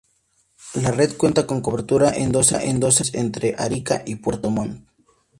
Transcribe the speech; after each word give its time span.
La 0.73 0.89
red 0.89 1.15
cuenta 1.15 1.45
con 1.45 1.61
cobertura 1.61 2.09
en 2.09 2.31
doce 2.31 2.57
regiones, 2.57 3.13
entre 3.13 3.53
Arica 3.55 4.01
y 4.03 4.15
Puerto 4.15 4.49
Montt. 4.49 4.83